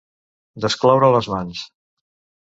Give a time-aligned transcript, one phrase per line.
[0.63, 1.61] Descloure les mans.